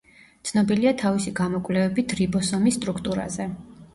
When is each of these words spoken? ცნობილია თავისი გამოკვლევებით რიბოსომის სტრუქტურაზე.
ცნობილია 0.51 0.93
თავისი 1.01 1.33
გამოკვლევებით 1.41 2.17
რიბოსომის 2.21 2.79
სტრუქტურაზე. 2.81 3.49